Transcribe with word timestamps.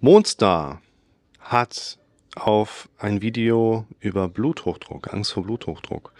Monster 0.00 0.80
hat 1.40 1.98
auf 2.36 2.88
ein 2.98 3.20
Video 3.20 3.84
über 3.98 4.28
Bluthochdruck, 4.28 5.12
Angst 5.12 5.32
vor 5.32 5.42
Bluthochdruck, 5.42 6.12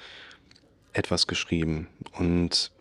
etwas 0.92 1.28
geschrieben 1.28 1.86
und 2.18 2.72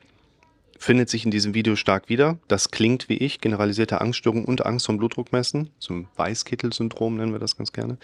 findet 0.80 1.10
sich 1.10 1.24
in 1.24 1.30
diesem 1.30 1.54
Video 1.54 1.76
stark 1.76 2.10
wieder. 2.10 2.40
Das 2.48 2.72
klingt 2.72 3.10
wie 3.10 3.18
ich, 3.18 3.42
generalisierte 3.42 4.02
Angststörung 4.02 4.46
und 4.46 4.66
Angst 4.66 4.88
vom 4.88 4.98
Blutdruckmessen, 4.98 5.70
so 5.78 5.94
ein 5.94 6.08
Weißkittel-Syndrom 6.16 7.18
nennen 7.18 7.32
wir 7.32 7.40
das 7.40 7.58
ganz 7.58 7.74
gerne. 7.74 7.98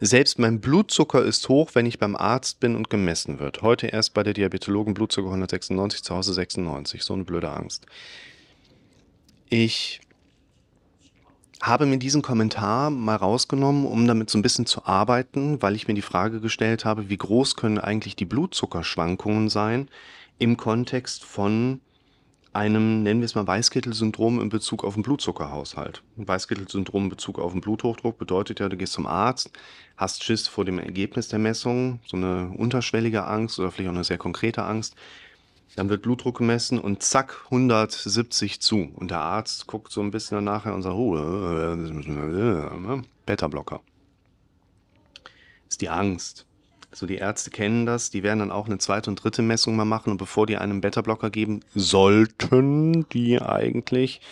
Selbst 0.00 0.38
mein 0.38 0.60
Blutzucker 0.60 1.24
ist 1.24 1.48
hoch, 1.48 1.70
wenn 1.74 1.86
ich 1.86 1.98
beim 1.98 2.14
Arzt 2.14 2.60
bin 2.60 2.76
und 2.76 2.88
gemessen 2.88 3.40
wird. 3.40 3.62
Heute 3.62 3.88
erst 3.88 4.14
bei 4.14 4.22
der 4.22 4.34
Diabetologen 4.34 4.94
Blutzucker 4.94 5.28
196, 5.28 6.04
zu 6.04 6.14
Hause 6.14 6.34
96, 6.34 7.02
so 7.02 7.14
eine 7.14 7.24
blöde 7.24 7.50
Angst. 7.50 7.86
Ich 9.48 10.00
habe 11.62 11.86
mir 11.86 11.98
diesen 11.98 12.22
Kommentar 12.22 12.90
mal 12.90 13.16
rausgenommen, 13.16 13.86
um 13.86 14.06
damit 14.06 14.30
so 14.30 14.38
ein 14.38 14.42
bisschen 14.42 14.66
zu 14.66 14.86
arbeiten, 14.86 15.60
weil 15.60 15.74
ich 15.74 15.88
mir 15.88 15.94
die 15.94 16.02
Frage 16.02 16.40
gestellt 16.40 16.84
habe, 16.84 17.08
wie 17.08 17.16
groß 17.16 17.56
können 17.56 17.78
eigentlich 17.78 18.16
die 18.16 18.24
Blutzuckerschwankungen 18.24 19.48
sein 19.48 19.88
im 20.38 20.56
Kontext 20.56 21.24
von 21.24 21.80
einem, 22.52 23.02
nennen 23.02 23.20
wir 23.20 23.26
es 23.26 23.34
mal 23.34 23.46
Weißkittel-Syndrom 23.46 24.40
in 24.40 24.48
Bezug 24.48 24.84
auf 24.84 24.94
den 24.94 25.02
Blutzuckerhaushalt. 25.02 26.02
Weißkittel-Syndrom 26.16 27.04
in 27.04 27.08
Bezug 27.10 27.38
auf 27.38 27.52
den 27.52 27.60
Bluthochdruck 27.60 28.18
bedeutet 28.18 28.60
ja, 28.60 28.68
du 28.68 28.76
gehst 28.76 28.94
zum 28.94 29.06
Arzt, 29.06 29.50
hast 29.96 30.24
Schiss 30.24 30.48
vor 30.48 30.64
dem 30.64 30.78
Ergebnis 30.78 31.28
der 31.28 31.38
Messung, 31.38 32.00
so 32.06 32.16
eine 32.16 32.50
unterschwellige 32.56 33.24
Angst 33.24 33.58
oder 33.58 33.70
vielleicht 33.70 33.90
auch 33.90 33.94
eine 33.94 34.04
sehr 34.04 34.18
konkrete 34.18 34.64
Angst. 34.64 34.96
Dann 35.76 35.88
wird 35.88 36.02
Blutdruck 36.02 36.38
gemessen 36.38 36.78
und 36.78 37.02
zack, 37.02 37.44
170 37.46 38.60
zu. 38.60 38.90
Und 38.96 39.10
der 39.10 39.20
Arzt 39.20 39.66
guckt 39.66 39.92
so 39.92 40.00
ein 40.00 40.10
bisschen 40.10 40.42
nachher 40.42 40.74
und 40.74 40.82
sagt, 40.82 40.96
oh, 40.96 41.16
äh, 41.16 43.02
Beta-Blocker. 43.26 43.80
Ist 45.68 45.80
die 45.80 45.88
Angst. 45.88 46.46
Also 46.90 47.06
die 47.06 47.16
Ärzte 47.16 47.50
kennen 47.50 47.84
das, 47.84 48.10
die 48.10 48.22
werden 48.22 48.38
dann 48.38 48.50
auch 48.50 48.66
eine 48.66 48.78
zweite 48.78 49.10
und 49.10 49.22
dritte 49.22 49.42
Messung 49.42 49.76
mal 49.76 49.84
machen 49.84 50.10
und 50.10 50.16
bevor 50.16 50.46
die 50.46 50.56
einen 50.56 50.80
Beta-Blocker 50.80 51.28
geben, 51.28 51.60
sollten 51.74 53.06
die 53.10 53.40
eigentlich 53.40 54.22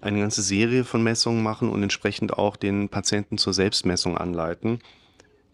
eine 0.00 0.20
ganze 0.20 0.42
Serie 0.42 0.84
von 0.84 1.02
Messungen 1.02 1.42
machen 1.42 1.68
und 1.68 1.82
entsprechend 1.82 2.32
auch 2.32 2.56
den 2.56 2.88
Patienten 2.88 3.38
zur 3.38 3.52
Selbstmessung 3.52 4.16
anleiten. 4.16 4.80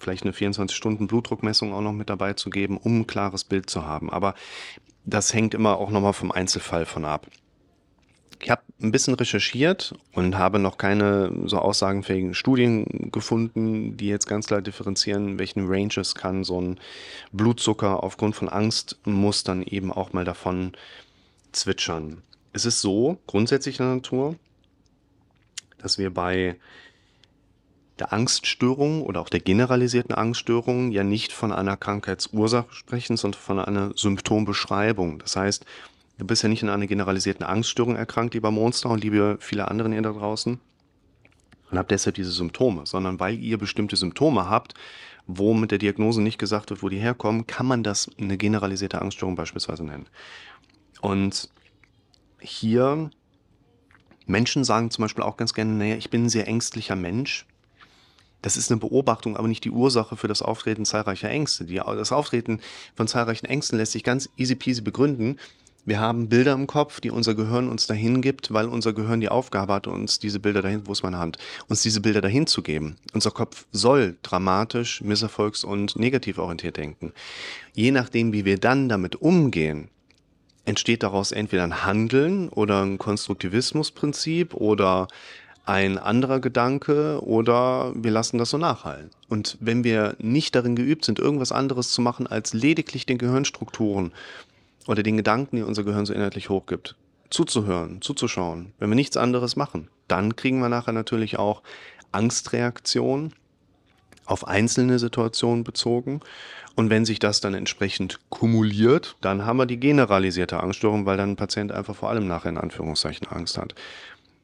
Vielleicht 0.03 0.25
eine 0.25 0.33
24-Stunden-Blutdruckmessung 0.33 1.73
auch 1.73 1.81
noch 1.81 1.93
mit 1.93 2.11
dabei 2.11 2.33
zu 2.33 2.51
geben, 2.51 2.77
um 2.77 3.01
ein 3.01 3.07
klares 3.07 3.45
Bild 3.45 3.71
zu 3.71 3.87
haben. 3.87 4.11
Aber 4.11 4.35
das 5.05 5.33
hängt 5.33 5.55
immer 5.55 5.79
auch 5.79 5.91
nochmal 5.91 6.13
vom 6.13 6.33
Einzelfall 6.33 6.87
von 6.87 7.05
ab. 7.05 7.29
Ich 8.41 8.51
habe 8.51 8.63
ein 8.83 8.91
bisschen 8.91 9.15
recherchiert 9.15 9.95
und 10.13 10.37
habe 10.37 10.59
noch 10.59 10.77
keine 10.77 11.33
so 11.45 11.59
aussagenfähigen 11.59 12.35
Studien 12.35 13.11
gefunden, 13.13 13.97
die 13.97 14.09
jetzt 14.09 14.27
ganz 14.27 14.49
klar 14.49 14.61
differenzieren, 14.61 15.39
welchen 15.39 15.69
Ranges 15.69 16.17
kann 16.17 16.43
so 16.43 16.61
ein 16.61 16.81
Blutzucker 17.31 18.03
aufgrund 18.03 18.35
von 18.35 18.49
Angstmustern 18.49 19.63
eben 19.63 19.93
auch 19.93 20.13
mal 20.13 20.25
davon 20.25 20.73
zwitschern. 21.53 22.23
Es 22.53 22.65
ist 22.65 22.81
so, 22.81 23.19
grundsätzlich 23.29 23.79
in 23.79 23.87
der 23.87 23.95
Natur, 23.95 24.35
dass 25.79 25.99
wir 25.99 26.13
bei 26.13 26.57
der 28.03 28.13
Angststörung 28.13 29.03
oder 29.03 29.21
auch 29.21 29.29
der 29.29 29.41
generalisierten 29.41 30.15
Angststörung 30.15 30.91
ja 30.91 31.05
nicht 31.05 31.33
von 31.33 31.53
einer 31.53 31.77
Krankheitsursache 31.77 32.75
sprechen, 32.75 33.17
sondern 33.17 33.41
von 33.41 33.59
einer 33.61 33.93
Symptombeschreibung. 33.95 35.21
Das 35.21 35.37
heißt, 35.37 35.65
Du 36.19 36.27
bist 36.27 36.43
ja 36.43 36.49
nicht 36.49 36.63
in 36.63 36.69
einer 36.69 36.87
generalisierten 36.87 37.45
Angststörung 37.45 37.97
erkrankt, 37.97 38.35
lieber 38.35 38.51
Monster 38.51 38.91
und 38.91 39.03
liebe 39.03 39.39
viele 39.41 39.69
anderen 39.69 39.93
ihr 39.93 40.03
da 40.03 40.13
draußen. 40.13 40.61
Und 41.71 41.79
habt 41.79 41.91
deshalb 41.91 42.15
diese 42.15 42.31
Symptome, 42.31 42.87
sondern 42.87 43.19
weil 43.19 43.39
ihr 43.39 43.59
bestimmte 43.59 43.97
Symptome 43.97 44.49
habt, 44.49 44.75
wo 45.27 45.55
mit 45.55 45.71
der 45.71 45.79
Diagnose 45.79 46.21
nicht 46.21 46.39
gesagt 46.39 46.71
wird, 46.71 46.83
wo 46.83 46.89
die 46.89 46.99
herkommen, 46.99 47.47
kann 47.47 47.67
man 47.67 47.83
das 47.83 48.11
eine 48.21 48.37
generalisierte 48.37 49.01
Angststörung 49.01 49.37
beispielsweise 49.37 49.85
nennen. 49.85 50.07
Und 51.01 51.49
hier, 52.39 53.11
Menschen 54.27 54.65
sagen 54.65 54.91
zum 54.91 55.03
Beispiel 55.03 55.25
auch 55.25 55.37
ganz 55.37 55.55
gerne, 55.55 55.73
naja, 55.73 55.97
ich 55.97 56.11
bin 56.11 56.27
ein 56.27 56.29
sehr 56.29 56.47
ängstlicher 56.47 56.95
Mensch. 56.95 57.47
Das 58.43 58.57
ist 58.57 58.71
eine 58.71 58.81
Beobachtung, 58.81 59.37
aber 59.37 59.49
nicht 59.49 59.65
die 59.65 59.71
Ursache 59.71 60.17
für 60.17 60.29
das 60.29 60.43
Auftreten 60.43 60.85
zahlreicher 60.85 61.31
Ängste. 61.31 61.65
Die, 61.65 61.77
das 61.77 62.13
Auftreten 62.13 62.61
von 62.95 63.09
zahlreichen 63.09 63.47
Ängsten 63.47 63.79
lässt 63.79 63.93
sich 63.93 64.05
ganz 64.05 64.29
easy 64.37 64.57
peasy 64.57 64.83
begründen, 64.83 65.39
wir 65.85 65.99
haben 65.99 66.29
Bilder 66.29 66.53
im 66.53 66.69
Kopf, 66.69 67.01
die 67.01 67.11
unser 67.11 67.35
Gehirn 67.35 67.69
uns 67.69 67.89
dahin 67.89 68.23
gibt, 68.23 68.53
weil 68.53 68.67
unser 68.69 68.93
Gehirn 68.93 69.21
die 69.21 69.29
Aufgabe 69.29 69.73
hat, 69.73 69.89
uns 69.89 70.21
diese 70.21 70.39
Bilder 70.39 70.63
dahin, 70.63 70.87
wo 70.87 70.93
ist 70.93 71.03
meine 71.03 71.19
Hand, 71.19 71.39
uns 71.67 71.83
diese 71.83 72.01
Bilder 72.01 72.21
dahin 72.21 72.47
zu 72.47 72.63
geben. 72.63 72.99
Unser 73.13 73.33
Kopf 73.33 73.67
soll 73.73 74.17
dramatisch, 74.23 75.03
misserfolgs- 75.03 75.65
und 75.65 75.97
negativ 75.97 76.39
orientiert 76.39 76.77
denken. 76.77 77.13
Je 77.73 77.91
nachdem, 77.91 78.33
wie 78.33 78.45
wir 78.45 78.59
dann 78.59 78.89
damit 78.89 79.17
umgehen, 79.17 79.89
entsteht 80.65 81.03
daraus 81.03 81.33
entweder 81.33 81.65
ein 81.65 81.85
Handeln 81.85 82.49
oder 82.49 82.85
ein 82.85 82.99
Konstruktivismusprinzip 82.99 84.55
oder 84.55 85.09
ein 85.65 85.99
anderer 85.99 86.41
Gedanke 86.41 87.21
oder 87.23 87.93
wir 87.95 88.11
lassen 88.11 88.39
das 88.39 88.51
so 88.51 88.59
nachhallen. 88.59 89.11
Und 89.29 89.57
wenn 89.61 89.85
wir 89.85 90.17
nicht 90.19 90.55
darin 90.55 90.75
geübt 90.75 91.05
sind, 91.05 91.19
irgendwas 91.19 91.53
anderes 91.53 91.91
zu 91.91 92.01
machen, 92.01 92.27
als 92.27 92.53
lediglich 92.53 93.07
den 93.07 93.19
Gehirnstrukturen 93.19 94.13
oder 94.87 95.03
den 95.03 95.17
Gedanken, 95.17 95.57
die 95.57 95.63
unser 95.63 95.85
Gehirn 95.85 96.07
so 96.07 96.13
inhaltlich 96.13 96.49
hochgibt, 96.49 96.97
zuzuhören, 97.31 98.03
zuzuschauen, 98.03 98.73
wenn 98.79 98.91
wir 98.91 98.97
nichts 98.97 99.17
anderes 99.17 99.57
machen, 99.57 99.89
dann 100.09 100.37
kriegen 100.37 100.59
wir 100.59 100.69
nachher 100.69 100.93
natürlich 100.93 101.39
auch 101.39 101.63
Angstreaktionen 102.11 103.33
auf 104.27 104.47
einzelne 104.47 104.99
Situationen 104.99 105.65
bezogen. 105.65 106.21
Und 106.75 106.91
wenn 106.91 107.05
sich 107.05 107.19
das 107.19 107.41
dann 107.41 107.55
entsprechend 107.55 108.19
kumuliert, 108.31 109.17
dann 109.21 109.45
haben 109.45 109.59
wir 109.59 109.67
die 109.67 109.79
generalisierte 109.79 110.61
Angststörung, 110.61 111.05
weil 111.05 111.19
dann 111.19 111.33
ein 111.33 111.37
Patient 111.37 111.71
einfach 111.71 111.95
vor 111.95 112.09
allem 112.09 112.27
nachher 112.27 112.49
in 112.49 112.57
Anführungszeichen 112.57 113.29
Angst 113.29 113.59
hat. 113.59 113.75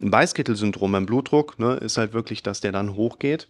Ein 0.01 0.13
Weißkittel-Syndrom 0.13 0.93
beim 0.93 1.07
Blutdruck 1.07 1.59
ne, 1.59 1.75
ist 1.75 1.99
halt 1.99 2.13
wirklich, 2.13 2.43
dass 2.43 2.61
der 2.61 2.73
dann 2.73 2.95
hochgeht. 2.95 3.49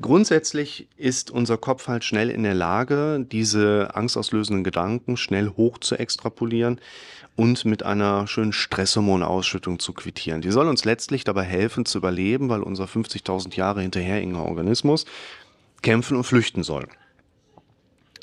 Grundsätzlich 0.00 0.88
ist 0.96 1.30
unser 1.30 1.58
Kopf 1.58 1.86
halt 1.86 2.04
schnell 2.04 2.30
in 2.30 2.42
der 2.42 2.54
Lage, 2.54 3.26
diese 3.30 3.90
angstauslösenden 3.92 4.64
Gedanken 4.64 5.18
schnell 5.18 5.50
hoch 5.50 5.76
zu 5.76 5.96
extrapolieren 5.96 6.80
und 7.36 7.66
mit 7.66 7.82
einer 7.82 8.26
schönen 8.26 8.54
Stresshormonausschüttung 8.54 9.78
zu 9.78 9.92
quittieren. 9.92 10.40
Die 10.40 10.50
soll 10.50 10.68
uns 10.68 10.86
letztlich 10.86 11.24
dabei 11.24 11.42
helfen 11.42 11.84
zu 11.84 11.98
überleben, 11.98 12.48
weil 12.48 12.62
unser 12.62 12.84
50.000 12.84 13.54
Jahre 13.56 13.82
hinterherhängender 13.82 14.44
Organismus 14.44 15.04
kämpfen 15.82 16.16
und 16.16 16.24
flüchten 16.24 16.62
soll. 16.62 16.88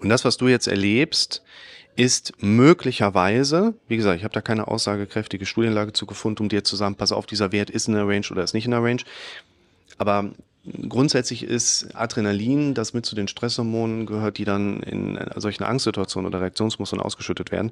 Und 0.01 0.09
das, 0.09 0.25
was 0.25 0.37
du 0.37 0.47
jetzt 0.47 0.67
erlebst, 0.67 1.43
ist 1.97 2.33
möglicherweise, 2.39 3.73
wie 3.87 3.97
gesagt, 3.97 4.17
ich 4.17 4.23
habe 4.23 4.33
da 4.33 4.41
keine 4.41 4.67
aussagekräftige 4.67 5.45
Studienlage 5.45 5.93
zu 5.93 6.05
gefunden, 6.05 6.43
um 6.43 6.49
dir 6.49 6.63
zu 6.63 6.75
sagen, 6.75 6.95
pass 6.95 7.11
auf, 7.11 7.25
dieser 7.25 7.51
Wert 7.51 7.69
ist 7.69 7.87
in 7.87 7.95
der 7.95 8.07
Range 8.07 8.25
oder 8.31 8.43
ist 8.43 8.53
nicht 8.53 8.65
in 8.65 8.71
der 8.71 8.83
Range. 8.83 9.01
Aber 9.97 10.31
Grundsätzlich 10.89 11.43
ist 11.43 11.95
Adrenalin, 11.95 12.73
das 12.73 12.93
mit 12.93 13.05
zu 13.05 13.15
den 13.15 13.29
Stresshormonen 13.29 14.05
gehört, 14.05 14.37
die 14.37 14.43
dann 14.43 14.81
in 14.83 15.17
solchen 15.37 15.63
Angstsituationen 15.63 16.27
oder 16.27 16.41
Reaktionsmustern 16.41 16.99
ausgeschüttet 16.99 17.51
werden, 17.51 17.71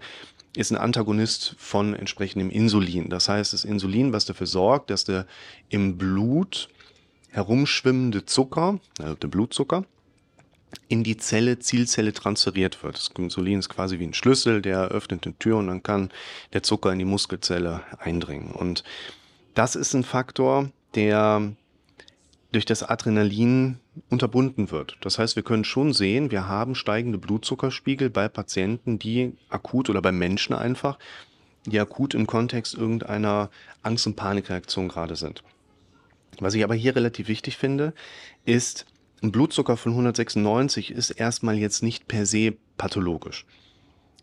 ist 0.55 0.71
ein 0.71 0.77
Antagonist 0.77 1.55
von 1.57 1.93
entsprechendem 1.93 2.49
Insulin. 2.49 3.09
Das 3.09 3.27
heißt, 3.27 3.51
das 3.51 3.65
Insulin, 3.65 4.13
was 4.13 4.23
dafür 4.23 4.47
sorgt, 4.47 4.91
dass 4.91 5.03
der 5.03 5.25
im 5.67 5.97
Blut 5.97 6.69
herumschwimmende 7.31 8.25
Zucker, 8.25 8.79
also 8.99 9.15
der 9.15 9.27
Blutzucker, 9.27 9.83
in 10.87 11.03
die 11.03 11.17
Zelle, 11.17 11.59
Zielzelle 11.59 12.13
transferiert 12.13 12.83
wird. 12.83 12.97
Das 12.97 13.09
Insulin 13.17 13.59
ist 13.59 13.69
quasi 13.69 13.99
wie 13.99 14.05
ein 14.05 14.13
Schlüssel, 14.13 14.61
der 14.61 14.89
öffnet 14.89 15.25
eine 15.25 15.37
Tür 15.37 15.57
und 15.57 15.67
dann 15.67 15.83
kann 15.83 16.09
der 16.53 16.63
Zucker 16.63 16.91
in 16.91 16.99
die 16.99 17.05
Muskelzelle 17.05 17.81
eindringen. 17.99 18.51
Und 18.51 18.83
das 19.53 19.75
ist 19.75 19.93
ein 19.93 20.03
Faktor, 20.03 20.69
der 20.95 21.53
durch 22.51 22.65
das 22.65 22.83
Adrenalin 22.83 23.79
unterbunden 24.09 24.71
wird. 24.71 24.97
Das 25.01 25.19
heißt, 25.19 25.35
wir 25.35 25.43
können 25.43 25.65
schon 25.65 25.93
sehen, 25.93 26.31
wir 26.31 26.47
haben 26.47 26.75
steigende 26.75 27.17
Blutzuckerspiegel 27.17 28.09
bei 28.09 28.29
Patienten, 28.29 28.97
die 28.97 29.33
akut 29.49 29.89
oder 29.89 30.01
bei 30.01 30.11
Menschen 30.11 30.55
einfach, 30.55 30.97
die 31.65 31.79
akut 31.79 32.13
im 32.13 32.27
Kontext 32.27 32.73
irgendeiner 32.73 33.49
Angst- 33.81 34.07
und 34.07 34.15
Panikreaktion 34.15 34.87
gerade 34.87 35.15
sind. 35.15 35.43
Was 36.39 36.53
ich 36.53 36.63
aber 36.63 36.75
hier 36.75 36.95
relativ 36.95 37.27
wichtig 37.27 37.57
finde, 37.57 37.93
ist, 38.45 38.85
ein 39.25 39.31
Blutzucker 39.31 39.75
von 39.75 39.93
196 39.93 40.91
ist 40.91 41.09
erstmal 41.09 41.57
jetzt 41.57 41.81
nicht 41.81 42.07
per 42.07 42.27
se 42.27 42.53
pathologisch. 42.77 43.45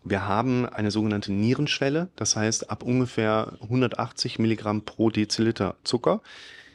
Wir 0.05 0.27
haben 0.27 0.65
eine 0.65 0.91
sogenannte 0.91 1.33
Nierenschwelle, 1.33 2.09
das 2.15 2.35
heißt, 2.35 2.69
ab 2.69 2.83
ungefähr 2.83 3.53
180 3.61 4.39
Milligramm 4.39 4.83
pro 4.83 5.09
Deziliter 5.09 5.75
Zucker 5.83 6.21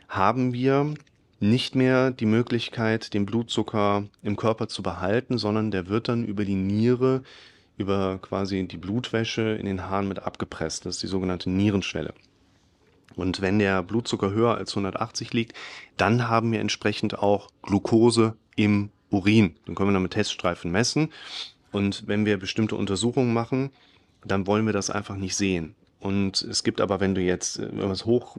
haben 0.08 0.52
wir 0.52 0.94
nicht 1.40 1.74
mehr 1.74 2.10
die 2.10 2.26
Möglichkeit, 2.26 3.14
den 3.14 3.24
Blutzucker 3.24 4.04
im 4.22 4.36
Körper 4.36 4.68
zu 4.68 4.82
behalten, 4.82 5.38
sondern 5.38 5.70
der 5.70 5.88
wird 5.88 6.08
dann 6.08 6.24
über 6.24 6.44
die 6.44 6.54
Niere, 6.54 7.22
über 7.78 8.18
quasi 8.20 8.66
die 8.66 8.76
Blutwäsche 8.76 9.56
in 9.58 9.66
den 9.66 9.84
Haaren 9.84 10.08
mit 10.08 10.18
abgepresst. 10.18 10.84
Das 10.84 10.96
ist 10.96 11.02
die 11.02 11.06
sogenannte 11.06 11.48
Nierenschwelle. 11.48 12.12
Und 13.18 13.40
wenn 13.40 13.58
der 13.58 13.82
Blutzucker 13.82 14.30
höher 14.30 14.56
als 14.56 14.70
180 14.70 15.32
liegt, 15.32 15.52
dann 15.96 16.28
haben 16.28 16.52
wir 16.52 16.60
entsprechend 16.60 17.18
auch 17.18 17.50
Glucose 17.62 18.36
im 18.54 18.90
Urin. 19.10 19.56
Dann 19.66 19.74
können 19.74 19.90
wir 19.90 19.94
dann 19.94 20.02
mit 20.02 20.12
Teststreifen 20.12 20.70
messen. 20.70 21.12
Und 21.72 22.06
wenn 22.06 22.24
wir 22.24 22.38
bestimmte 22.38 22.76
Untersuchungen 22.76 23.34
machen, 23.34 23.70
dann 24.24 24.46
wollen 24.46 24.66
wir 24.66 24.72
das 24.72 24.88
einfach 24.88 25.16
nicht 25.16 25.34
sehen. 25.34 25.74
Und 26.00 26.42
es 26.42 26.62
gibt 26.62 26.80
aber, 26.80 27.00
wenn 27.00 27.16
du 27.16 27.20
jetzt 27.20 27.58
irgendwas 27.58 28.04
hoch 28.04 28.36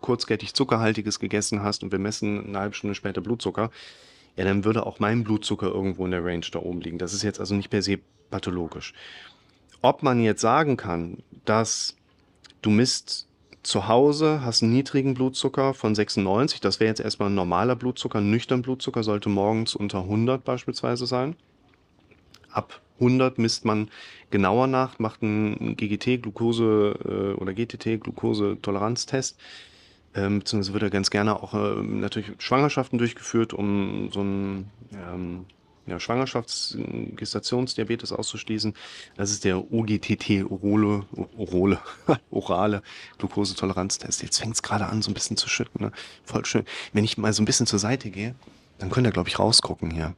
kurzkettig 0.00 0.52
zuckerhaltiges 0.54 1.20
gegessen 1.20 1.62
hast 1.62 1.84
und 1.84 1.92
wir 1.92 2.00
messen 2.00 2.44
eine 2.46 2.58
halbe 2.58 2.74
Stunde 2.74 2.96
später 2.96 3.20
Blutzucker, 3.20 3.70
ja, 4.36 4.44
dann 4.44 4.64
würde 4.64 4.84
auch 4.84 4.98
mein 4.98 5.22
Blutzucker 5.22 5.68
irgendwo 5.68 6.04
in 6.04 6.10
der 6.10 6.24
Range 6.24 6.46
da 6.50 6.58
oben 6.58 6.80
liegen. 6.80 6.98
Das 6.98 7.14
ist 7.14 7.22
jetzt 7.22 7.38
also 7.38 7.54
nicht 7.54 7.70
per 7.70 7.82
se 7.82 7.98
pathologisch. 8.30 8.94
Ob 9.80 10.02
man 10.02 10.20
jetzt 10.20 10.40
sagen 10.40 10.76
kann, 10.76 11.18
dass 11.44 11.96
du 12.62 12.70
misst 12.70 13.28
zu 13.62 13.86
Hause, 13.88 14.42
hast 14.44 14.62
einen 14.62 14.72
niedrigen 14.72 15.14
Blutzucker 15.14 15.74
von 15.74 15.94
96, 15.94 16.60
das 16.60 16.80
wäre 16.80 16.88
jetzt 16.88 17.00
erstmal 17.00 17.30
ein 17.30 17.34
normaler 17.34 17.76
Blutzucker, 17.76 18.20
nüchtern 18.20 18.62
Blutzucker 18.62 19.02
sollte 19.02 19.28
morgens 19.28 19.74
unter 19.74 20.00
100 20.00 20.44
beispielsweise 20.44 21.06
sein. 21.06 21.36
Ab 22.50 22.80
100 22.98 23.38
misst 23.38 23.64
man 23.64 23.88
genauer 24.30 24.66
nach, 24.66 24.98
macht 24.98 25.22
einen 25.22 25.76
GGT, 25.76 26.22
Glucose 26.22 26.98
äh, 27.04 27.40
oder 27.40 27.52
GTT, 27.52 28.00
Glucose-Toleranztest. 28.00 29.38
Ähm, 30.14 30.40
beziehungsweise 30.40 30.74
wird 30.74 30.82
er 30.82 30.90
ganz 30.90 31.10
gerne 31.10 31.42
auch 31.42 31.54
äh, 31.54 31.82
natürlich 31.82 32.32
Schwangerschaften 32.38 32.98
durchgeführt, 32.98 33.54
um 33.54 34.10
so 34.12 34.20
ein 34.20 34.70
ähm, 34.92 35.46
ja, 35.86 35.98
Schwangerschaftsgestationsdiabetes 35.98 38.12
auszuschließen. 38.12 38.74
Das 39.16 39.32
ist 39.32 39.44
der 39.44 39.72
OGTT, 39.72 40.44
Orole, 40.48 41.06
Orole, 41.36 41.80
orale 42.30 42.82
Glukosetoleranztest. 43.18 44.22
Jetzt 44.22 44.38
fängt 44.38 44.54
es 44.54 44.62
gerade 44.62 44.86
an, 44.86 45.02
so 45.02 45.10
ein 45.10 45.14
bisschen 45.14 45.36
zu 45.36 45.48
schütten. 45.48 45.86
Ne? 45.86 45.90
Voll 46.24 46.44
schön. 46.44 46.64
Wenn 46.92 47.02
ich 47.04 47.18
mal 47.18 47.32
so 47.32 47.42
ein 47.42 47.46
bisschen 47.46 47.66
zur 47.66 47.80
Seite 47.80 48.10
gehe, 48.10 48.34
dann 48.78 48.90
könnt 48.90 49.06
ihr, 49.06 49.12
glaube 49.12 49.28
ich, 49.28 49.38
rausgucken 49.38 49.90
hier. 49.90 50.14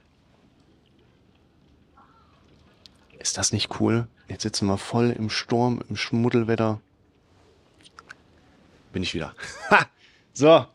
Ist 3.19 3.39
das 3.39 3.53
nicht 3.53 3.81
cool? 3.81 4.07
Jetzt 4.29 4.43
sitzen 4.43 4.67
wir 4.67 4.77
voll 4.77 5.11
im 5.11 5.31
Sturm, 5.31 5.81
im 5.89 5.97
Schmuddelwetter. 5.97 6.81
Bin 8.93 9.03
ich 9.03 9.15
wieder. 9.15 9.35
Ha! 9.71 9.87
So. 10.35 10.49
Habe 10.49 10.69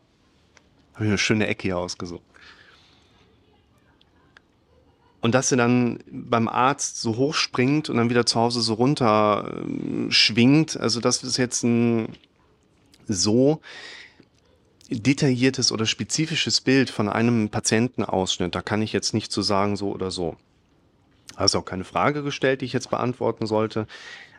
ich 0.98 1.08
eine 1.08 1.18
schöne 1.18 1.46
Ecke 1.46 1.68
hier 1.68 1.78
ausgesucht. 1.78 2.24
Und 5.20 5.34
dass 5.34 5.50
sie 5.50 5.56
dann 5.56 5.98
beim 6.10 6.48
Arzt 6.48 7.00
so 7.00 7.16
hoch 7.16 7.34
springt 7.34 7.90
und 7.90 7.98
dann 7.98 8.08
wieder 8.08 8.24
zu 8.24 8.40
Hause 8.40 8.62
so 8.62 8.74
runter 8.74 9.62
äh, 9.64 10.10
schwingt, 10.10 10.78
also 10.78 11.00
das 11.00 11.22
ist 11.22 11.36
jetzt 11.36 11.62
ein 11.62 12.16
so 13.06 13.60
detailliertes 14.90 15.72
oder 15.72 15.86
spezifisches 15.86 16.60
Bild 16.60 16.90
von 16.90 17.08
einem 17.08 17.48
Patientenausschnitt. 17.48 18.54
Da 18.54 18.62
kann 18.62 18.82
ich 18.82 18.92
jetzt 18.92 19.14
nicht 19.14 19.30
zu 19.30 19.42
so 19.42 19.46
sagen, 19.46 19.76
so 19.76 19.92
oder 19.92 20.10
so. 20.10 20.36
Also 21.36 21.58
auch 21.58 21.64
keine 21.64 21.84
Frage 21.84 22.22
gestellt, 22.22 22.60
die 22.60 22.64
ich 22.64 22.72
jetzt 22.72 22.90
beantworten 22.90 23.46
sollte. 23.46 23.86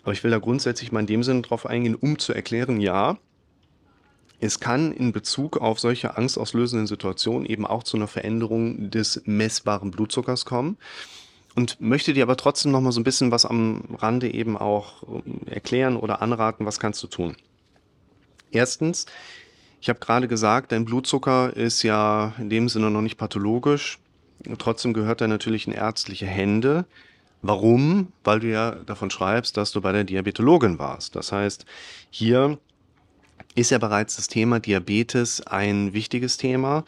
Aber 0.03 0.13
ich 0.13 0.23
will 0.23 0.31
da 0.31 0.39
grundsätzlich 0.39 0.91
mal 0.91 1.01
in 1.01 1.07
dem 1.07 1.23
Sinne 1.23 1.41
drauf 1.41 1.65
eingehen, 1.65 1.95
um 1.95 2.19
zu 2.19 2.33
erklären, 2.33 2.81
ja, 2.81 3.17
es 4.41 4.59
kann 4.59 4.91
in 4.91 5.11
Bezug 5.11 5.57
auf 5.57 5.79
solche 5.79 6.17
angstauslösenden 6.17 6.87
Situationen 6.87 7.45
eben 7.45 7.65
auch 7.65 7.83
zu 7.83 7.95
einer 7.95 8.07
Veränderung 8.07 8.89
des 8.89 9.21
messbaren 9.25 9.91
Blutzuckers 9.91 10.45
kommen. 10.45 10.77
Und 11.53 11.79
möchte 11.79 12.13
dir 12.13 12.23
aber 12.23 12.37
trotzdem 12.37 12.71
noch 12.71 12.81
mal 12.81 12.91
so 12.91 12.99
ein 12.99 13.03
bisschen 13.03 13.29
was 13.29 13.45
am 13.45 13.83
Rande 13.99 14.33
eben 14.33 14.57
auch 14.57 15.03
ähm, 15.03 15.41
erklären 15.45 15.95
oder 15.95 16.21
anraten, 16.21 16.65
was 16.65 16.79
kannst 16.79 17.03
du 17.03 17.07
tun. 17.07 17.35
Erstens, 18.51 19.05
ich 19.79 19.89
habe 19.89 19.99
gerade 19.99 20.27
gesagt, 20.27 20.71
dein 20.71 20.85
Blutzucker 20.85 21.55
ist 21.55 21.83
ja 21.83 22.33
in 22.39 22.49
dem 22.49 22.67
Sinne 22.67 22.89
noch 22.89 23.01
nicht 23.01 23.17
pathologisch. 23.17 23.99
Trotzdem 24.57 24.93
gehört 24.93 25.21
er 25.21 25.27
natürlich 25.27 25.67
in 25.67 25.73
ärztliche 25.73 26.25
Hände. 26.25 26.85
Warum? 27.43 28.11
Weil 28.23 28.39
du 28.39 28.47
ja 28.47 28.71
davon 28.71 29.11
schreibst, 29.11 29.55
dass 29.57 29.71
du 29.71 29.81
bei 29.81 29.91
der 29.91 30.03
Diabetologin 30.03 30.79
warst. 30.79 31.15
Das 31.15 31.31
heißt, 31.31 31.65
hier 32.09 32.57
ist 33.55 33.71
ja 33.71 33.77
bereits 33.77 34.15
das 34.15 34.27
Thema 34.27 34.59
Diabetes 34.59 35.45
ein 35.45 35.93
wichtiges 35.93 36.37
Thema. 36.37 36.85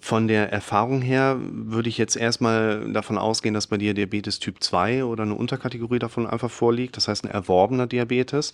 Von 0.00 0.28
der 0.28 0.52
Erfahrung 0.52 1.00
her 1.00 1.38
würde 1.40 1.88
ich 1.88 1.96
jetzt 1.96 2.16
erstmal 2.16 2.92
davon 2.92 3.16
ausgehen, 3.16 3.54
dass 3.54 3.66
bei 3.66 3.78
dir 3.78 3.94
Diabetes 3.94 4.38
Typ 4.38 4.62
2 4.62 5.04
oder 5.04 5.22
eine 5.22 5.34
Unterkategorie 5.34 5.98
davon 5.98 6.26
einfach 6.26 6.50
vorliegt, 6.50 6.96
das 6.96 7.08
heißt 7.08 7.24
ein 7.24 7.30
erworbener 7.30 7.86
Diabetes. 7.86 8.52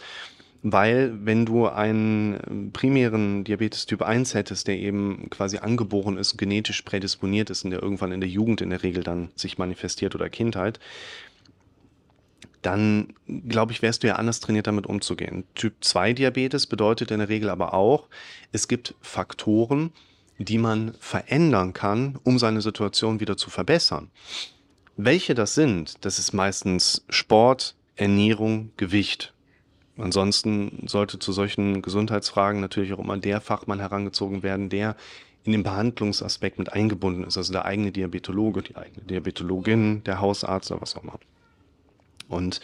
Weil 0.63 1.13
wenn 1.25 1.47
du 1.47 1.67
einen 1.67 2.71
primären 2.73 3.45
Diabetes 3.45 3.87
Typ 3.87 4.03
1 4.03 4.35
hättest, 4.35 4.69
der 4.69 4.79
eben 4.79 5.31
quasi 5.31 5.59
angeboren 5.59 6.19
ist, 6.19 6.37
genetisch 6.37 6.83
prädisponiert 6.83 7.49
ist 7.51 7.65
und 7.65 7.71
der 7.71 7.83
irgendwann 7.83 8.13
in 8.13 8.21
der 8.21 8.29
Jugend 8.29 8.61
in 8.61 8.71
der 8.71 8.83
Regel 8.83 9.03
dann 9.03 9.31
sich 9.35 9.57
manifestiert 9.57 10.15
oder 10.15 10.29
Kindheit, 10.29 10.79
dann 12.63 13.15
glaube 13.49 13.73
ich, 13.73 13.83
wärst 13.83 14.03
du 14.03 14.09
ja 14.09 14.17
anders 14.17 14.41
trainiert, 14.41 14.67
damit 14.67 14.87
umzugehen. 14.87 15.45
Typ 15.55 15.75
2 15.81 16.13
Diabetes 16.13 16.67
bedeutet 16.67 17.11
in 17.11 17.19
der 17.19 17.29
Regel 17.29 17.49
aber 17.49 17.75
auch, 17.75 18.09
es 18.53 18.69
gibt 18.69 18.95
Faktoren, 19.01 19.93
die 20.39 20.59
man 20.59 20.95
verändern 21.01 21.73
kann, 21.73 22.19
um 22.25 22.39
seine 22.39 22.61
Situation 22.61 23.21
wieder 23.21 23.37
zu 23.37 23.51
verbessern. 23.51 24.11
Welche 24.97 25.35
das 25.35 25.55
sind, 25.55 26.05
das 26.05 26.19
ist 26.19 26.33
meistens 26.33 27.05
Sport, 27.09 27.75
Ernährung, 27.97 28.71
Gewicht. 28.77 29.33
Ansonsten 29.99 30.85
sollte 30.87 31.19
zu 31.19 31.33
solchen 31.33 31.83
Gesundheitsfragen 31.83 32.61
natürlich 32.61 32.93
auch 32.93 32.99
immer 32.99 33.19
der 33.19 33.41
Fachmann 33.41 33.81
herangezogen 33.81 34.43
werden, 34.43 34.71
der 34.71 34.97
in 35.45 35.53
den 35.53 35.63
Behandlungsaspekt 35.63 36.59
mit 36.59 36.73
eingebunden 36.73 37.25
ist, 37.25 37.37
also 37.37 37.53
der 37.53 37.65
eigene 37.65 37.93
Diabetologe, 37.93 38.63
die 38.63 38.77
eigene 38.77 39.05
Diabetologin, 39.05 40.05
der 40.05 40.21
Hausarzt 40.21 40.71
oder 40.71 40.83
was 40.83 40.97
auch 40.97 41.03
immer. 41.03 41.19
Und 42.31 42.61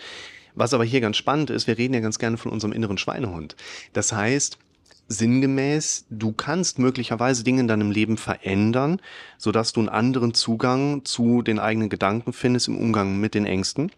was 0.55 0.73
aber 0.73 0.85
hier 0.85 1.01
ganz 1.01 1.17
spannend 1.17 1.51
ist, 1.51 1.67
wir 1.67 1.77
reden 1.77 1.95
ja 1.95 2.01
ganz 2.01 2.19
gerne 2.19 2.39
von 2.39 2.51
unserem 2.51 2.73
inneren 2.73 2.97
Schweinehund. 2.97 3.57
Das 3.93 4.13
heißt, 4.13 4.59
sinngemäß, 5.09 6.07
du 6.11 6.33
kannst 6.33 6.79
möglicherweise 6.79 7.45
Dinge 7.45 7.61
in 7.61 7.69
deinem 7.69 7.91
Leben 7.91 8.17
verändern, 8.17 9.01
sodass 9.39 9.73
du 9.73 9.81
einen 9.81 9.89
anderen 9.89 10.35
Zugang 10.35 11.05
zu 11.05 11.43
den 11.43 11.59
eigenen 11.59 11.91
Gedanken 11.91 12.33
findest 12.33 12.69
im 12.69 12.79
Umgang 12.79 13.21
mit 13.21 13.35
den 13.35 13.47
Ängsten, 13.47 13.93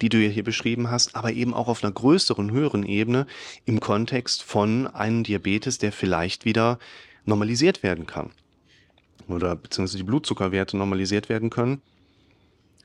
die 0.00 0.10
du 0.10 0.18
hier 0.18 0.44
beschrieben 0.44 0.90
hast, 0.90 1.16
aber 1.16 1.32
eben 1.32 1.54
auch 1.54 1.68
auf 1.68 1.82
einer 1.82 1.92
größeren, 1.92 2.50
höheren 2.52 2.84
Ebene 2.84 3.26
im 3.64 3.80
Kontext 3.80 4.42
von 4.42 4.86
einem 4.86 5.24
Diabetes, 5.24 5.78
der 5.78 5.90
vielleicht 5.90 6.44
wieder 6.44 6.78
normalisiert 7.24 7.82
werden 7.82 8.06
kann. 8.06 8.30
Oder 9.26 9.56
beziehungsweise 9.56 9.98
die 9.98 10.04
Blutzuckerwerte 10.04 10.76
normalisiert 10.76 11.28
werden 11.28 11.50
können 11.50 11.82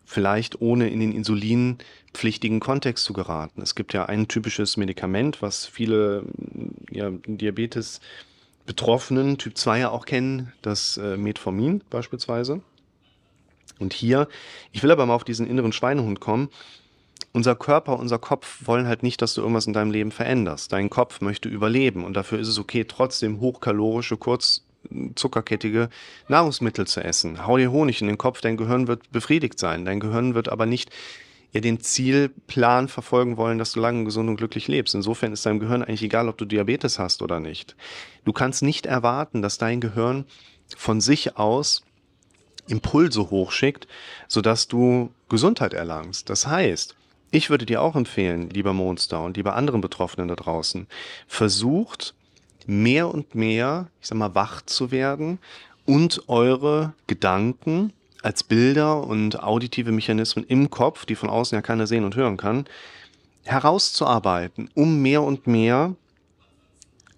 vielleicht 0.05 0.61
ohne 0.61 0.89
in 0.89 0.99
den 0.99 1.11
insulinpflichtigen 1.13 2.59
Kontext 2.59 3.05
zu 3.05 3.13
geraten. 3.13 3.61
Es 3.61 3.75
gibt 3.75 3.93
ja 3.93 4.05
ein 4.05 4.27
typisches 4.27 4.77
Medikament, 4.77 5.41
was 5.41 5.65
viele 5.65 6.23
ja, 6.91 7.11
Diabetes 7.25 8.01
Betroffenen 8.65 9.37
Typ 9.37 9.57
2 9.57 9.79
ja 9.79 9.89
auch 9.89 10.05
kennen, 10.05 10.53
das 10.61 10.97
äh, 10.97 11.17
Metformin 11.17 11.83
beispielsweise. 11.89 12.61
Und 13.79 13.93
hier, 13.93 14.27
ich 14.71 14.83
will 14.83 14.91
aber 14.91 15.05
mal 15.05 15.15
auf 15.15 15.25
diesen 15.25 15.47
inneren 15.47 15.73
Schweinehund 15.73 16.19
kommen. 16.19 16.49
Unser 17.33 17.55
Körper, 17.55 17.99
unser 17.99 18.19
Kopf 18.19 18.65
wollen 18.65 18.87
halt 18.87 19.03
nicht, 19.03 19.21
dass 19.21 19.33
du 19.33 19.41
irgendwas 19.41 19.67
in 19.67 19.73
deinem 19.73 19.91
Leben 19.91 20.11
veränderst. 20.11 20.71
Dein 20.71 20.89
Kopf 20.89 21.19
möchte 21.19 21.49
überleben 21.49 22.05
und 22.05 22.13
dafür 22.13 22.39
ist 22.39 22.47
es 22.47 22.59
okay, 22.59 22.85
trotzdem 22.85 23.39
hochkalorische, 23.39 24.17
kurz 24.17 24.63
zuckerkettige 25.15 25.89
Nahrungsmittel 26.27 26.87
zu 26.87 27.03
essen. 27.03 27.45
Hau 27.45 27.57
dir 27.57 27.71
Honig 27.71 28.01
in 28.01 28.07
den 28.07 28.17
Kopf, 28.17 28.41
dein 28.41 28.57
Gehirn 28.57 28.87
wird 28.87 29.11
befriedigt 29.11 29.59
sein. 29.59 29.85
Dein 29.85 29.99
Gehirn 29.99 30.35
wird 30.35 30.49
aber 30.49 30.65
nicht 30.65 30.91
ja, 31.53 31.61
den 31.61 31.79
Zielplan 31.79 32.87
verfolgen 32.87 33.37
wollen, 33.37 33.59
dass 33.59 33.73
du 33.73 33.79
lange 33.79 34.05
gesund 34.05 34.27
und 34.27 34.37
glücklich 34.37 34.67
lebst. 34.67 34.95
Insofern 34.95 35.31
ist 35.31 35.45
deinem 35.45 35.59
Gehirn 35.59 35.83
eigentlich 35.83 36.03
egal, 36.03 36.27
ob 36.27 36.37
du 36.37 36.45
Diabetes 36.45 36.99
hast 36.99 37.21
oder 37.21 37.39
nicht. 37.39 37.75
Du 38.25 38.33
kannst 38.33 38.63
nicht 38.63 38.85
erwarten, 38.85 39.41
dass 39.41 39.59
dein 39.59 39.79
Gehirn 39.79 40.25
von 40.75 40.99
sich 40.99 41.37
aus 41.37 41.83
Impulse 42.67 43.29
hochschickt, 43.29 43.87
sodass 44.27 44.67
du 44.67 45.11
Gesundheit 45.29 45.73
erlangst. 45.73 46.29
Das 46.29 46.47
heißt, 46.47 46.95
ich 47.29 47.49
würde 47.49 47.65
dir 47.65 47.81
auch 47.81 47.95
empfehlen, 47.95 48.49
lieber 48.49 48.73
Monster 48.73 49.23
und 49.23 49.37
lieber 49.37 49.55
anderen 49.55 49.81
Betroffenen 49.81 50.27
da 50.27 50.35
draußen, 50.35 50.87
versucht 51.27 52.15
mehr 52.67 53.13
und 53.13 53.35
mehr, 53.35 53.87
ich 54.01 54.07
sag 54.07 54.17
mal, 54.17 54.35
wach 54.35 54.61
zu 54.61 54.91
werden 54.91 55.39
und 55.85 56.27
eure 56.27 56.93
Gedanken 57.07 57.93
als 58.21 58.43
Bilder 58.43 59.03
und 59.05 59.43
auditive 59.43 59.91
Mechanismen 59.91 60.45
im 60.47 60.69
Kopf, 60.69 61.05
die 61.05 61.15
von 61.15 61.29
außen 61.29 61.55
ja 61.55 61.61
keiner 61.61 61.87
sehen 61.87 62.05
und 62.05 62.15
hören 62.15 62.37
kann, 62.37 62.65
herauszuarbeiten, 63.43 64.69
um 64.73 65.01
mehr 65.01 65.21
und 65.21 65.45
mehr 65.45 65.95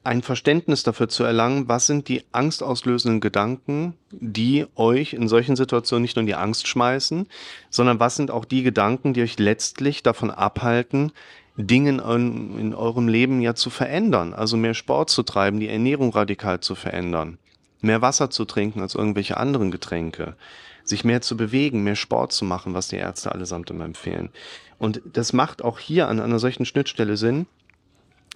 ein 0.04 0.22
Verständnis 0.22 0.84
dafür 0.84 1.10
zu 1.10 1.24
erlangen, 1.24 1.68
was 1.68 1.88
sind 1.88 2.08
die 2.08 2.24
angstauslösenden 2.32 3.22
Gedanken, 3.22 3.96
die 4.12 4.66
euch 4.75 5.14
in 5.14 5.28
solchen 5.28 5.56
Situationen 5.56 6.04
nicht 6.04 6.16
nur 6.16 6.22
in 6.22 6.28
die 6.28 6.36
Angst 6.36 6.68
schmeißen, 6.68 7.28
sondern 7.72 8.00
was 8.00 8.16
sind 8.16 8.30
auch 8.30 8.46
die 8.46 8.62
Gedanken, 8.62 9.14
die 9.14 9.24
euch 9.24 9.40
letztlich 9.40 10.04
davon 10.04 10.30
abhalten, 10.30 11.12
Dingen 11.57 12.00
in, 12.00 12.59
in 12.59 12.75
eurem 12.75 13.07
Leben 13.07 13.41
ja 13.41 13.55
zu 13.55 13.69
verändern. 13.69 14.33
Also 14.33 14.57
mehr 14.57 14.74
Sport 14.74 15.09
zu 15.09 15.24
treiben, 15.24 15.59
die 15.59 15.69
Ernährung 15.69 16.12
radikal 16.12 16.59
zu 16.59 16.75
verändern, 16.75 17.38
mehr 17.81 18.01
Wasser 18.01 18.29
zu 18.29 18.45
trinken 18.45 18.81
als 18.81 18.95
irgendwelche 18.95 19.38
anderen 19.38 19.71
Getränke, 19.71 20.35
sich 20.83 21.03
mehr 21.03 21.21
zu 21.21 21.38
bewegen, 21.38 21.83
mehr 21.83 21.95
Sport 21.95 22.31
zu 22.33 22.45
machen, 22.45 22.74
was 22.74 22.89
die 22.89 22.97
Ärzte 22.97 23.31
allesamt 23.31 23.69
immer 23.69 23.85
empfehlen. 23.85 24.29
Und 24.77 25.01
das 25.05 25.33
macht 25.33 25.63
auch 25.63 25.79
hier 25.79 26.09
an 26.09 26.19
einer 26.19 26.39
solchen 26.39 26.65
Schnittstelle 26.65 27.17
Sinn. 27.17 27.47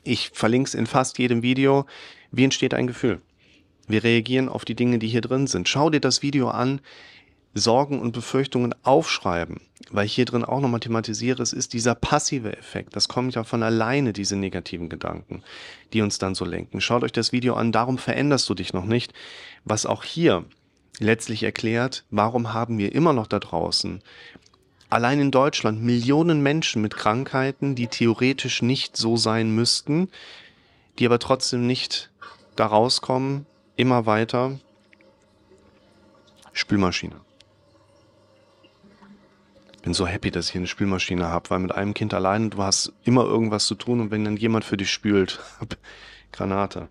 Ich 0.04 0.32
verlinke 0.34 0.70
es 0.70 0.74
in 0.74 0.88
fast 0.88 1.18
jedem 1.20 1.42
Video. 1.42 1.86
Wie 2.32 2.46
entsteht 2.46 2.74
ein 2.74 2.88
Gefühl? 2.88 3.22
Wir 3.88 4.04
reagieren 4.04 4.50
auf 4.50 4.66
die 4.66 4.76
Dinge, 4.76 5.00
die 5.00 5.08
hier 5.08 5.22
drin 5.22 5.48
sind. 5.48 5.68
Schau 5.68 5.90
dir 5.90 6.00
das 6.00 6.22
Video 6.22 6.50
an. 6.50 6.80
Sorgen 7.54 8.00
und 8.00 8.12
Befürchtungen 8.12 8.76
aufschreiben, 8.84 9.62
weil 9.92 10.06
ich 10.06 10.14
hier 10.14 10.26
drin 10.26 10.46
auch 10.46 10.60
nochmal 10.60 10.80
thematisiere, 10.80 11.42
es 11.42 11.54
ist 11.54 11.74
dieser 11.74 11.96
passive 11.96 12.56
Effekt. 12.56 12.96
Das 12.96 13.08
kommt 13.08 13.36
ja 13.36 13.44
von 13.44 13.64
alleine, 13.64 14.14
diese 14.14 14.36
negativen 14.36 14.90
Gedanken, 14.90 15.44
die 15.94 16.02
uns 16.02 16.20
dann 16.20 16.36
so 16.36 16.46
lenken. 16.46 16.82
Schaut 16.82 17.04
euch 17.04 17.12
das 17.12 17.32
Video 17.32 17.56
an, 17.56 17.72
darum 17.72 17.98
veränderst 17.98 18.48
du 18.50 18.54
dich 18.54 18.74
noch 18.74 18.86
nicht. 18.86 19.14
Was 19.66 19.86
auch 19.86 20.04
hier 20.04 20.46
letztlich 21.00 21.44
erklärt, 21.44 22.06
warum 22.12 22.54
haben 22.54 22.78
wir 22.78 22.94
immer 22.94 23.14
noch 23.14 23.28
da 23.28 23.40
draußen 23.40 24.02
allein 24.90 25.20
in 25.20 25.32
Deutschland 25.32 25.82
Millionen 25.82 26.42
Menschen 26.42 26.82
mit 26.82 26.96
Krankheiten, 26.96 27.76
die 27.76 27.88
theoretisch 27.88 28.62
nicht 28.62 28.98
so 28.98 29.18
sein 29.18 29.54
müssten, 29.54 30.10
die 30.98 31.06
aber 31.06 31.20
trotzdem 31.20 31.68
nicht 31.68 32.10
da 32.56 32.66
rauskommen, 32.66 33.46
immer 33.76 34.06
weiter. 34.06 34.60
Spülmaschine. 36.54 37.16
Bin 39.90 39.96
so 39.96 40.06
happy, 40.06 40.30
dass 40.30 40.50
ich 40.52 40.56
eine 40.56 40.68
Spülmaschine 40.68 41.30
habe, 41.30 41.50
weil 41.50 41.58
mit 41.58 41.74
einem 41.74 41.96
Kind 41.96 42.14
allein, 42.14 42.52
du 42.52 42.62
hast 42.62 42.94
immer 43.06 43.24
irgendwas 43.24 43.66
zu 43.66 43.74
tun 43.74 44.02
und 44.02 44.12
wenn 44.12 44.24
dann 44.24 44.38
jemand 44.38 44.64
für 44.64 44.78
dich 44.78 44.92
spült, 44.92 45.40
Granate. 46.32 46.90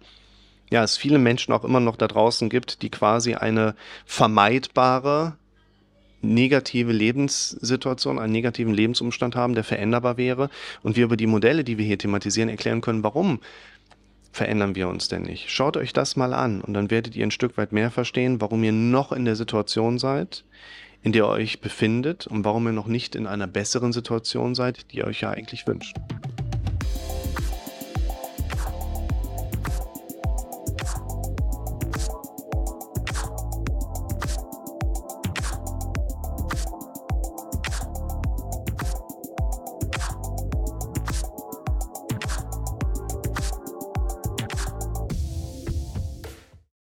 Ja, 0.68 0.82
es 0.82 0.96
viele 0.96 1.20
Menschen 1.20 1.54
auch 1.54 1.62
immer 1.62 1.78
noch 1.78 1.94
da 1.94 2.08
draußen 2.08 2.48
gibt, 2.48 2.82
die 2.82 2.90
quasi 2.90 3.36
eine 3.36 3.76
vermeidbare 4.04 5.36
negative 6.22 6.90
Lebenssituation, 6.90 8.18
einen 8.18 8.32
negativen 8.32 8.74
Lebensumstand 8.74 9.36
haben, 9.36 9.54
der 9.54 9.62
veränderbar 9.62 10.16
wäre 10.16 10.50
und 10.82 10.96
wir 10.96 11.04
über 11.04 11.16
die 11.16 11.28
Modelle, 11.28 11.62
die 11.62 11.78
wir 11.78 11.86
hier 11.86 11.98
thematisieren, 11.98 12.48
erklären 12.48 12.80
können, 12.80 13.04
warum 13.04 13.38
verändern 14.32 14.74
wir 14.74 14.88
uns 14.88 15.06
denn 15.06 15.22
nicht? 15.22 15.50
Schaut 15.52 15.76
euch 15.76 15.92
das 15.92 16.16
mal 16.16 16.34
an 16.34 16.62
und 16.62 16.74
dann 16.74 16.90
werdet 16.90 17.14
ihr 17.14 17.24
ein 17.24 17.30
Stück 17.30 17.58
weit 17.58 17.70
mehr 17.70 17.92
verstehen, 17.92 18.40
warum 18.40 18.64
ihr 18.64 18.72
noch 18.72 19.12
in 19.12 19.24
der 19.24 19.36
Situation 19.36 20.00
seid, 20.00 20.44
in 21.02 21.12
der 21.12 21.24
ihr 21.24 21.28
euch 21.28 21.60
befindet 21.60 22.26
und 22.26 22.44
warum 22.44 22.66
ihr 22.66 22.72
noch 22.72 22.86
nicht 22.86 23.14
in 23.14 23.26
einer 23.26 23.46
besseren 23.46 23.92
Situation 23.92 24.54
seid, 24.54 24.92
die 24.92 24.98
ihr 24.98 25.06
euch 25.06 25.20
ja 25.20 25.30
eigentlich 25.30 25.66
wünscht. 25.66 25.96